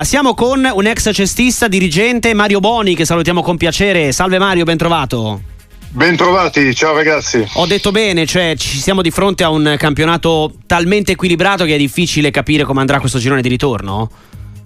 [0.00, 4.12] Siamo con un ex cestista, dirigente Mario Boni, che salutiamo con piacere.
[4.12, 5.42] Salve Mario, ben trovato.
[5.88, 7.44] Bentrovati, ciao ragazzi.
[7.54, 11.78] Ho detto bene, cioè ci siamo di fronte a un campionato talmente equilibrato che è
[11.78, 14.08] difficile capire come andrà questo girone di ritorno?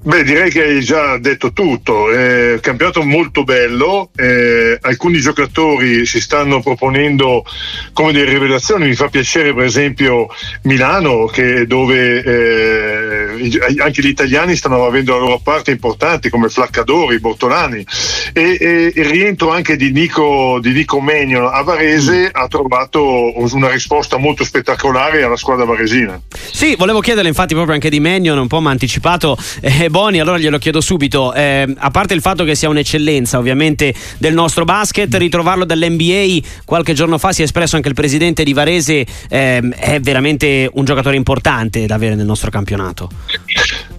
[0.05, 2.11] Beh, direi che hai già detto tutto.
[2.11, 4.11] È un campionato molto bello.
[4.17, 7.45] Eh, alcuni giocatori si stanno proponendo
[7.93, 8.89] come delle rivelazioni.
[8.89, 10.27] Mi fa piacere, per esempio,
[10.63, 17.21] Milano, che dove eh, anche gli italiani stanno avendo la loro parte importante, come Flaccadori,
[17.21, 17.87] Bortolani.
[18.33, 23.71] E, e il rientro anche di Nico, di Nico Megno a Varese ha trovato una
[23.71, 26.21] risposta molto spettacolare alla squadra varesina.
[26.51, 29.39] Sì, volevo chiederle infatti proprio anche di Megno, un po' mi ha anticipato.
[29.61, 31.35] Eh, Boni, allora glielo chiedo subito.
[31.35, 36.95] Eh, a parte il fatto che sia un'eccellenza ovviamente del nostro basket, ritrovarlo dall'NBA qualche
[36.95, 41.17] giorno fa si è espresso anche il presidente di Varese, eh, è veramente un giocatore
[41.17, 43.11] importante da avere nel nostro campionato.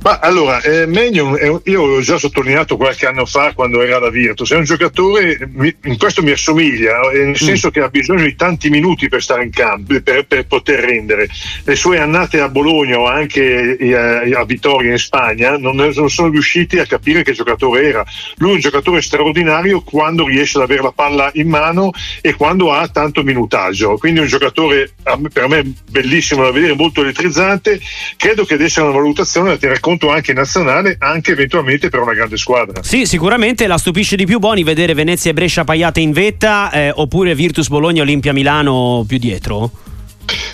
[0.04, 4.52] Ma allora, eh, Magnon, io l'ho già sottolineato qualche anno fa quando era alla Virtus,
[4.52, 5.38] è un giocatore,
[5.84, 7.34] in questo mi assomiglia, eh, nel mm.
[7.36, 11.30] senso che ha bisogno di tanti minuti per stare in campo, per, per poter rendere.
[11.64, 16.30] Le sue annate a Bologna o anche a, a Vittoria in Spagna non, non, sono
[16.30, 18.06] riusciti a capire che giocatore era.
[18.40, 22.74] Lui è un giocatore straordinario quando riesce ad avere la palla in mano e quando
[22.74, 23.96] ha tanto minutaggio.
[23.96, 24.92] Quindi è un giocatore
[25.32, 27.80] per me bellissimo da vedere, molto elettrizzante.
[28.18, 32.02] Credo che deve essere una valutazione da tenere conto conto anche nazionale, anche eventualmente per
[32.02, 32.82] una grande squadra.
[32.84, 36.92] Sì, sicuramente la stupisce di più Boni vedere Venezia e Brescia paiate in vetta eh,
[36.94, 39.72] oppure Virtus Bologna Olimpia Milano più dietro?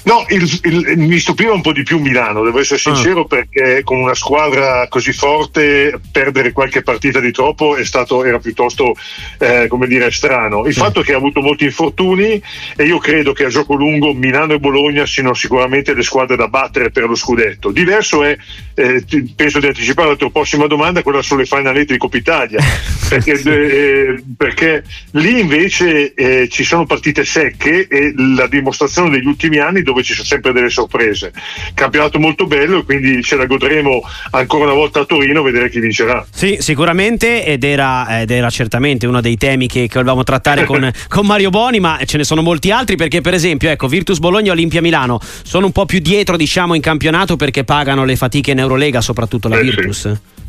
[0.04, 3.28] No, il, il, mi stupiva un po' di più Milano, devo essere sincero, ah.
[3.28, 8.96] perché con una squadra così forte perdere qualche partita di troppo stato, era piuttosto
[9.40, 10.66] eh, come dire, strano.
[10.66, 10.80] Il sì.
[10.80, 12.42] fatto è che ha avuto molti infortuni
[12.76, 16.48] e io credo che a gioco lungo Milano e Bologna siano sicuramente le squadre da
[16.48, 17.72] battere per lo scudetto.
[17.72, 18.38] Diverso è,
[18.76, 19.04] eh,
[19.36, 22.60] penso di anticipare la tua prossima domanda, quella sulle finalette di Coppa Italia,
[23.10, 29.58] perché, eh, perché, lì invece eh, ci sono partite secche e la dimostrazione degli ultimi
[29.58, 31.34] anni dove ci sono sempre delle sorprese.
[31.74, 34.02] Campionato molto bello e quindi ce la godremo
[34.32, 36.26] ancora una volta a Torino a vedere chi vincerà.
[36.32, 40.90] Sì, sicuramente ed era, ed era certamente uno dei temi che, che volevamo trattare con,
[41.08, 44.50] con, Mario Boni, ma ce ne sono molti altri perché per esempio ecco, Virtus Bologna
[44.50, 48.52] e Olimpia Milano sono un po' più dietro diciamo in campionato perché pagano le fatiche
[48.52, 50.00] in Eurolega, soprattutto la eh, Virtus.
[50.00, 50.48] Sì.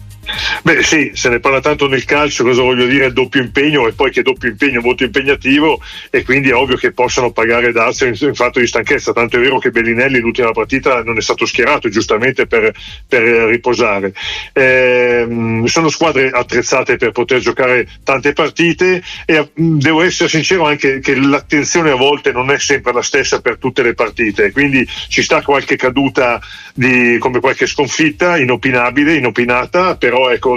[0.62, 3.12] Beh sì, se ne parla tanto nel calcio, cosa voglio dire?
[3.12, 5.80] Doppio impegno e poi che doppio impegno è molto impegnativo
[6.10, 9.41] e quindi è ovvio che possano pagare Dazio in, in, fatto di stanchezza, tanto è
[9.41, 12.72] vero che Bellinelli l'ultima partita non è stato schierato giustamente per,
[13.08, 14.12] per riposare.
[14.52, 21.00] Eh, sono squadre attrezzate per poter giocare tante partite e mm, devo essere sincero anche
[21.00, 25.22] che l'attenzione a volte non è sempre la stessa per tutte le partite, quindi ci
[25.22, 26.41] sta qualche caduta
[26.74, 30.56] di, come qualche sconfitta inopinabile, inopinata, però ecco,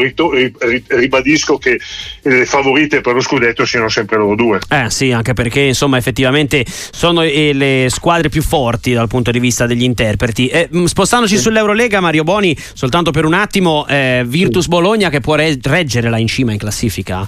[0.88, 1.80] ribadisco che
[2.24, 4.60] le favorite per lo scudetto siano sempre loro due.
[4.68, 9.40] Eh sì, anche perché insomma effettivamente sono eh, le squadre più forti dal punto di
[9.40, 10.48] vista degli interpreti.
[10.48, 11.42] Eh, mm, spostandoci sì.
[11.42, 16.28] sull'Eurolega, Mario Boni, soltanto per un attimo, eh, Virtus Bologna che può reggere là in
[16.28, 17.28] cima in classifica?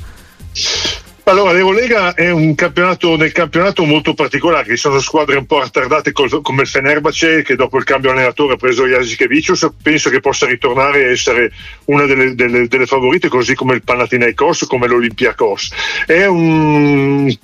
[1.28, 6.12] Allora, l'Eurolega è un campionato nel campionato molto particolare, ci sono squadre un po' attardate
[6.12, 11.04] come il Fenerbahce che dopo il cambio allenatore ha preso Jasikevicius, penso che possa ritornare
[11.04, 11.52] a essere
[11.86, 15.72] una delle, delle, delle favorite, così come il Panathinaikos, come l'Olympiakos.
[16.06, 17.36] È un,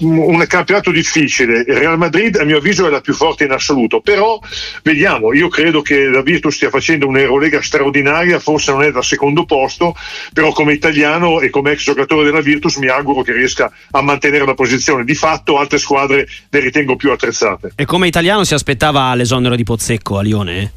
[0.00, 4.02] un, campionato difficile, il Real Madrid a mio avviso è la più forte in assoluto,
[4.02, 4.38] però
[4.82, 9.46] vediamo, io credo che la Virtus stia facendo un'Eurolega straordinaria, forse non è da secondo
[9.46, 9.94] posto,
[10.34, 14.02] però come italiano e come ex giocatore della Virtus mi auguro che che riesca a
[14.02, 15.04] mantenere la posizione.
[15.04, 17.72] Di fatto altre squadre le ritengo più attrezzate.
[17.74, 20.72] E come italiano si aspettava l'esonero di Pozzecco a Lione?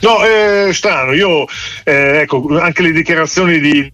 [0.00, 1.12] No, è strano.
[1.12, 1.46] Io,
[1.84, 3.92] eh, ecco, anche le dichiarazioni di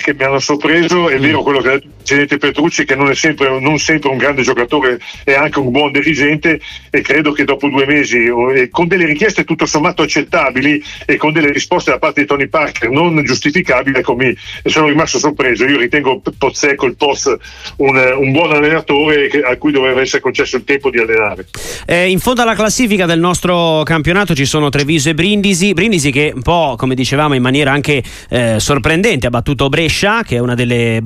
[0.00, 3.14] che mi hanno sorpreso, è vero quello che ha detto presidente Petrucci che non è
[3.14, 7.68] sempre, non sempre un grande giocatore, è anche un buon dirigente e credo che dopo
[7.68, 8.28] due mesi
[8.70, 12.90] con delle richieste tutto sommato accettabili e con delle risposte da parte di Tony Parker
[12.90, 15.64] non giustificabili, ecco, mi, sono rimasto sorpreso.
[15.64, 17.36] Io ritengo Pozzecco il post
[17.76, 21.46] un, un buon allenatore a cui doveva essere concesso il tempo di allenare.
[21.86, 26.32] Eh, in fondo alla classifica del nostro campionato ci sono Treviso e Brindisi, Brindisi che
[26.34, 30.54] un po' come dicevamo in maniera anche eh, sorprendente ha battuto Brescia, che è una
[30.54, 31.00] delle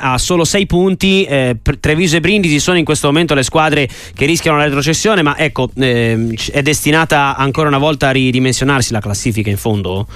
[0.00, 1.24] battistrada, ha solo 6 punti.
[1.24, 5.36] Eh, Treviso e Brindisi sono in questo momento le squadre che rischiano la retrocessione, ma
[5.38, 10.06] ecco, eh, è destinata ancora una volta a ridimensionarsi la classifica in fondo?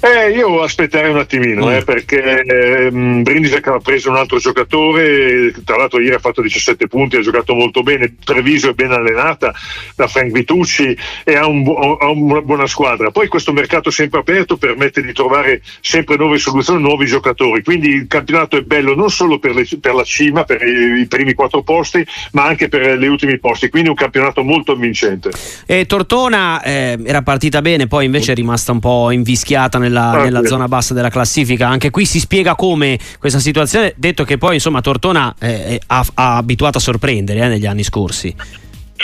[0.00, 1.70] Eh, io aspetterei un attimino, mm.
[1.70, 6.88] eh, perché eh, Brindisi ha preso un altro giocatore, tra l'altro ieri ha fatto 17
[6.88, 9.52] punti, ha giocato molto bene, Treviso è ben allenata
[9.94, 11.64] da Frank Vitucci e ha, un,
[12.00, 13.10] ha, una buona squadra.
[13.10, 18.06] Poi questo mercato sempre aperto permette di trovare sempre nuove soluzioni, nuovi giocatori, quindi il
[18.08, 21.62] campionato è bello non solo per, le, per la cima, per i, i, primi quattro
[21.62, 25.30] posti, ma anche per gli ultimi posti, quindi un campionato molto avvincente.
[25.66, 29.10] E Tortona eh, era partita bene, poi invece è rimasta un po'
[29.42, 31.68] invischiata nella, ah, nella zona bassa della classifica.
[31.68, 36.36] Anche qui si spiega come questa situazione, detto che poi insomma Tortona eh, ha, ha
[36.36, 38.34] abituato a sorprendere eh, negli anni scorsi.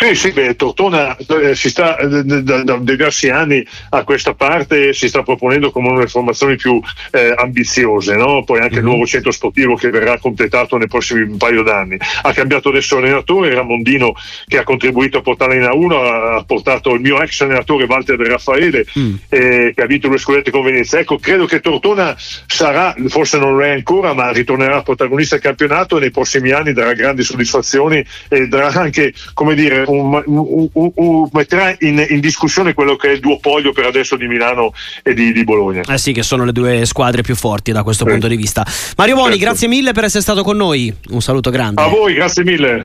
[0.01, 4.93] Sì, sì, beh, Tortona eh, si sta eh, da, da, diversi anni a questa parte
[4.93, 6.81] si sta proponendo come una delle formazioni più
[7.11, 8.45] eh, ambiziose, no?
[8.45, 8.79] poi anche mm-hmm.
[8.79, 8.89] il mhm.
[8.91, 11.97] nuovo centro sportivo che verrà completato nei prossimi paio d'anni.
[12.23, 14.15] Ha cambiato adesso allenatore, Ramondino
[14.47, 18.29] che ha contribuito a portarla in A1, ha portato il mio ex allenatore Walter De
[18.29, 19.15] Raffaele mm.
[19.29, 21.01] eh, che ha vinto due scudetti con Venezia.
[21.01, 25.97] Ecco, credo che Tortona sarà, forse non lo è ancora, ma ritornerà protagonista del campionato
[25.97, 31.29] e nei prossimi anni darà grandi soddisfazioni e darà anche, come dire, un, un, un,
[31.33, 35.33] metterà in, in, discussione quello che è il duopolio per adesso di Milano e di,
[35.33, 35.83] di, Bologna.
[35.89, 38.67] Eh sì, che sono le due squadre più forti da questo punto di vista.
[38.97, 39.45] Mario Boni, certo.
[39.45, 40.95] grazie mille per essere stato con noi.
[41.11, 41.81] Un saluto grande.
[41.81, 42.77] A voi, grazie mille.